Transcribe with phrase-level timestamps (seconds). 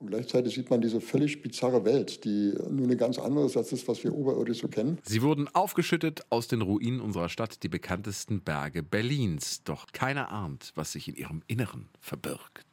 [0.00, 3.70] Und gleichzeitig sieht man diese völlig bizarre Welt, die nur eine ganz andere ist als
[3.70, 4.98] das, was wir oberirdisch so kennen.
[5.02, 9.64] Sie wurden aufgeschüttet aus den Ruinen unserer Stadt, die bekanntesten Berge Berlins.
[9.64, 12.64] Doch keiner ahnt, was sich in ihrem Inneren verbirgt.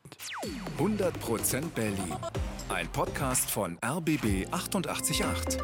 [0.77, 2.15] 100% Berlin.
[2.69, 5.60] Ein Podcast von RBB 888.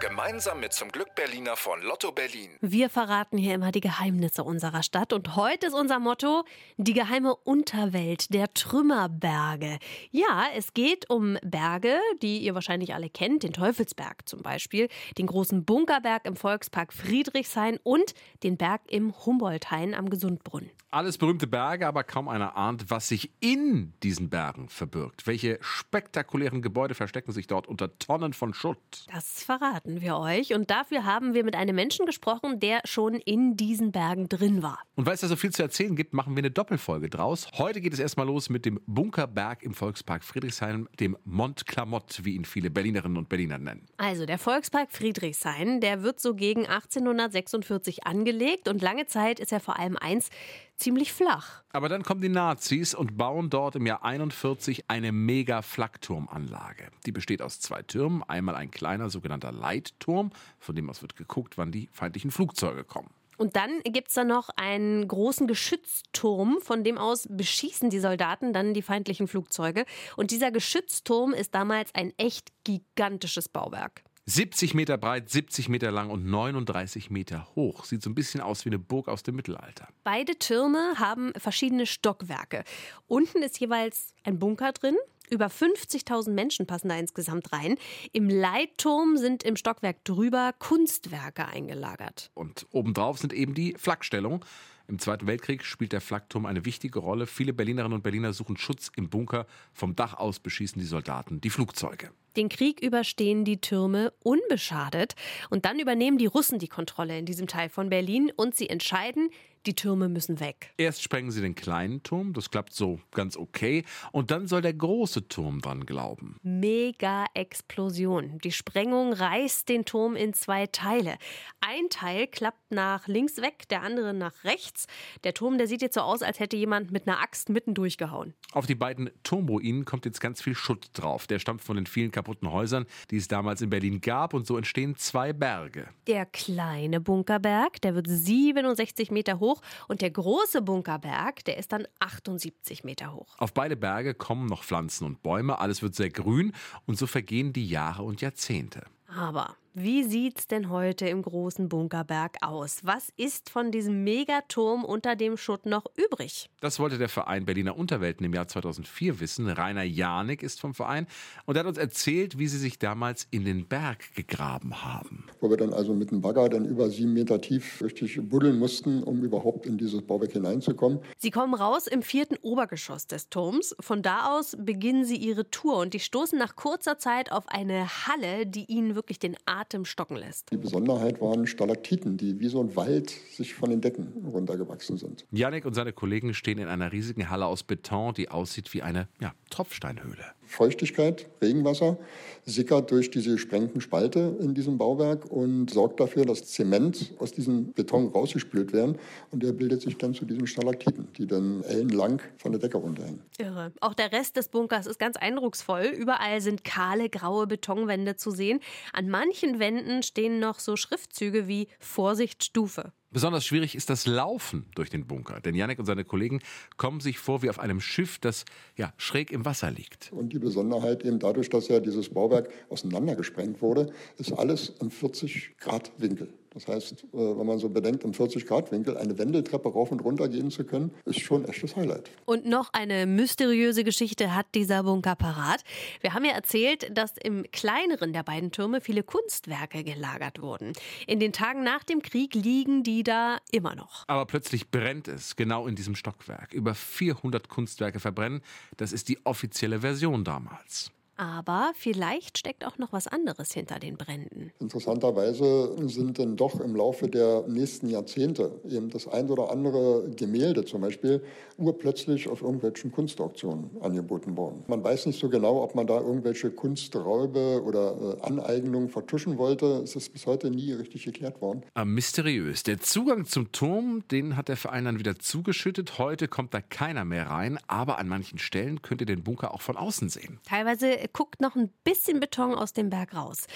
[0.00, 2.50] Gemeinsam mit zum Glück Berliner von Lotto Berlin.
[2.60, 6.44] Wir verraten hier immer die Geheimnisse unserer Stadt und heute ist unser Motto
[6.76, 9.78] die geheime Unterwelt der Trümmerberge.
[10.12, 15.26] Ja, es geht um Berge, die ihr wahrscheinlich alle kennt, den Teufelsberg zum Beispiel, den
[15.26, 20.70] großen Bunkerberg im Volkspark Friedrichshain und den Berg im Humboldthain am Gesundbrunnen.
[20.90, 25.26] Alles berühmte Berge, aber kaum einer ahnt, was sich in diesen Bergen verbirgt.
[25.26, 29.04] Welche spektakulären Gebäude verstecken sich dort unter Tonnen von Schutt?
[29.12, 33.56] Das verraten wir euch und dafür haben wir mit einem Menschen gesprochen, der schon in
[33.56, 34.78] diesen Bergen drin war.
[34.94, 37.48] Und weil es da so viel zu erzählen gibt, machen wir eine Doppelfolge draus.
[37.56, 42.34] Heute geht es erstmal los mit dem Bunkerberg im Volkspark Friedrichshain, dem Mont Clamott, wie
[42.34, 43.86] ihn viele Berlinerinnen und Berliner nennen.
[43.96, 49.60] Also der Volkspark Friedrichshain, der wird so gegen 1846 angelegt und lange Zeit ist er
[49.60, 50.30] vor allem eins,
[50.78, 51.62] ziemlich flach.
[51.72, 56.90] Aber dann kommen die Nazis und bauen dort im Jahr 41 eine Mega-Flakturmanlage.
[57.04, 61.58] Die besteht aus zwei Türmen, einmal ein kleiner sogenannter Leitturm, von dem aus wird geguckt,
[61.58, 63.10] wann die feindlichen Flugzeuge kommen.
[63.36, 68.52] Und dann gibt es da noch einen großen Geschützturm, von dem aus beschießen die Soldaten
[68.52, 69.84] dann die feindlichen Flugzeuge.
[70.16, 74.02] Und dieser Geschützturm ist damals ein echt gigantisches Bauwerk.
[74.26, 77.84] 70 Meter breit, 70 Meter lang und 39 Meter hoch.
[77.86, 79.88] Sieht so ein bisschen aus wie eine Burg aus dem Mittelalter.
[80.04, 82.64] Beide Türme haben verschiedene Stockwerke.
[83.06, 84.96] Unten ist jeweils ein Bunker drin.
[85.30, 87.76] Über 50.000 Menschen passen da insgesamt rein.
[88.12, 92.30] Im Leitturm sind im Stockwerk drüber Kunstwerke eingelagert.
[92.34, 94.40] Und obendrauf sind eben die Flakstellungen.
[94.88, 97.26] Im Zweiten Weltkrieg spielt der Flakturm eine wichtige Rolle.
[97.26, 99.46] Viele Berlinerinnen und Berliner suchen Schutz im Bunker.
[99.74, 102.10] Vom Dach aus beschießen die Soldaten die Flugzeuge.
[102.36, 105.14] Den Krieg überstehen die Türme unbeschadet
[105.50, 109.28] und dann übernehmen die Russen die Kontrolle in diesem Teil von Berlin und sie entscheiden,
[109.68, 110.72] die Türme müssen weg.
[110.78, 114.72] Erst sprengen sie den kleinen Turm, das klappt so ganz okay, und dann soll der
[114.72, 116.36] große Turm dran glauben.
[116.42, 118.38] Mega Explosion.
[118.42, 121.18] Die Sprengung reißt den Turm in zwei Teile.
[121.60, 124.86] Ein Teil klappt nach links weg, der andere nach rechts.
[125.22, 128.32] Der Turm, der sieht jetzt so aus, als hätte jemand mit einer Axt mitten durchgehauen.
[128.52, 131.26] Auf die beiden Turmruinen kommt jetzt ganz viel Schutt drauf.
[131.26, 134.56] Der stammt von den vielen kaputten Häusern, die es damals in Berlin gab, und so
[134.56, 135.88] entstehen zwei Berge.
[136.06, 139.57] Der kleine Bunkerberg, der wird 67 Meter hoch
[139.88, 143.36] und der große Bunkerberg, der ist dann 78 Meter hoch.
[143.38, 146.52] Auf beide Berge kommen noch Pflanzen und Bäume, alles wird sehr grün
[146.86, 148.84] und so vergehen die Jahre und Jahrzehnte.
[149.08, 152.80] Aber wie sieht's denn heute im großen Bunkerberg aus?
[152.82, 156.50] Was ist von diesem Megaturm unter dem Schutt noch übrig?
[156.60, 159.48] Das wollte der Verein Berliner Unterwelten im Jahr 2004 wissen.
[159.48, 161.06] Rainer Janik ist vom Verein
[161.46, 165.26] und er hat uns erzählt, wie sie sich damals in den Berg gegraben haben.
[165.40, 169.04] Wo wir dann also mit dem Bagger dann über sieben Meter tief richtig buddeln mussten,
[169.04, 170.98] um überhaupt in dieses Bauwerk hineinzukommen.
[171.18, 173.76] Sie kommen raus im vierten Obergeschoss des Turms.
[173.78, 177.86] Von da aus beginnen sie ihre Tour und die stoßen nach kurzer Zeit auf eine
[178.08, 180.50] Halle, die ihnen wirklich den Atem Atem stocken lässt.
[180.50, 185.26] Die Besonderheit waren Stalaktiten, die wie so ein Wald sich von den Decken runtergewachsen sind.
[185.30, 189.08] Janik und seine Kollegen stehen in einer riesigen Halle aus Beton, die aussieht wie eine
[189.20, 190.24] ja, Tropfsteinhöhle.
[190.48, 191.98] Feuchtigkeit, Regenwasser
[192.44, 197.72] sickert durch diese gesprengten Spalte in diesem Bauwerk und sorgt dafür, dass Zement aus diesem
[197.72, 198.98] Beton rausgespült werden
[199.30, 203.22] und der bildet sich dann zu diesen Stalaktiten, die dann ellenlang von der Decke runterhängen.
[203.38, 203.72] Irre.
[203.80, 205.84] Auch der Rest des Bunkers ist ganz eindrucksvoll.
[205.84, 208.60] Überall sind kahle, graue Betonwände zu sehen.
[208.92, 212.92] An manchen Wänden stehen noch so Schriftzüge wie Vorsicht Stufe.
[213.10, 216.40] Besonders schwierig ist das Laufen durch den Bunker, denn Janek und seine Kollegen
[216.76, 218.44] kommen sich vor wie auf einem Schiff, das
[218.76, 220.12] ja schräg im Wasser liegt.
[220.12, 225.56] Und die Besonderheit eben dadurch, dass ja dieses Bauwerk auseinandergesprengt wurde, ist alles im 40
[225.58, 226.28] Grad Winkel.
[226.58, 230.50] Das heißt, äh, wenn man so bedenkt, im 40-Grad-Winkel eine Wendeltreppe rauf und runter gehen
[230.50, 232.10] zu können, ist schon ein echtes Highlight.
[232.24, 235.62] Und noch eine mysteriöse Geschichte hat dieser Bunker parat.
[236.00, 240.72] Wir haben ja erzählt, dass im kleineren der beiden Türme viele Kunstwerke gelagert wurden.
[241.06, 244.04] In den Tagen nach dem Krieg liegen die da immer noch.
[244.08, 246.52] Aber plötzlich brennt es genau in diesem Stockwerk.
[246.52, 248.42] Über 400 Kunstwerke verbrennen.
[248.76, 250.90] Das ist die offizielle Version damals.
[251.18, 254.52] Aber vielleicht steckt auch noch was anderes hinter den Bränden.
[254.60, 260.64] Interessanterweise sind dann doch im Laufe der nächsten Jahrzehnte eben das ein oder andere Gemälde
[260.64, 261.20] zum Beispiel
[261.56, 264.62] urplötzlich auf irgendwelchen Kunstauktionen angeboten worden.
[264.68, 269.66] Man weiß nicht so genau, ob man da irgendwelche Kunstraube oder äh, Aneignungen vertuschen wollte.
[269.82, 271.64] Es ist bis heute nie richtig geklärt worden.
[271.84, 272.62] Mysteriös.
[272.62, 275.98] Der Zugang zum Turm, den hat der Verein dann wieder zugeschüttet.
[275.98, 279.62] Heute kommt da keiner mehr rein, aber an manchen Stellen könnt ihr den Bunker auch
[279.62, 280.38] von außen sehen.
[280.44, 283.46] Teilweise guckt noch ein bisschen Beton aus dem Berg raus.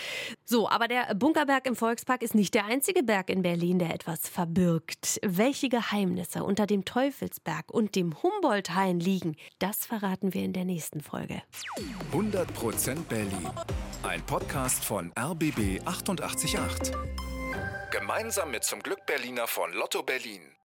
[0.44, 4.28] So, aber der Bunkerberg im Volkspark ist nicht der einzige Berg in Berlin, der etwas
[4.28, 5.20] verbirgt.
[5.22, 11.00] Welche Geheimnisse unter dem Teufelsberg und dem Humboldthain liegen, das verraten wir in der nächsten
[11.00, 11.43] Folge.
[12.12, 13.50] 100% Berlin.
[14.02, 16.93] Ein Podcast von RBB 888.
[17.90, 20.52] Gemeinsam mit zum Glück Berliner von Lotto Berlin.